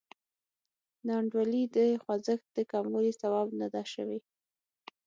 ناانډولي 1.07 1.63
د 1.75 1.77
خوځښت 2.03 2.45
د 2.57 2.59
کموالي 2.71 3.13
سبب 3.21 3.47
نه 3.59 3.67
ده 3.73 3.83
شوې. 3.93 4.19